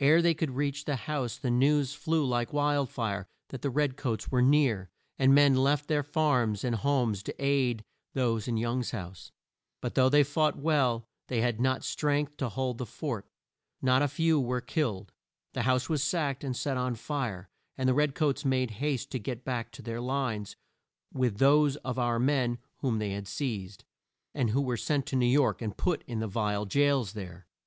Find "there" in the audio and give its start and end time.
27.14-27.46